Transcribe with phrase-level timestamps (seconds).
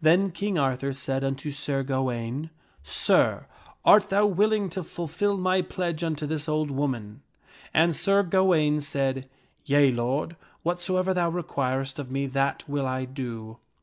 [0.00, 2.48] Then King Arthur said unto Sir Gawaine,"
[2.82, 3.44] Sir,
[3.84, 7.20] art thou willing to fulfil my pledge unto this old woman?"
[7.74, 9.28] And Sir Gawaine said,
[9.66, 13.58] "Yea, lord, whatsoever thou requirest of me, that will I do."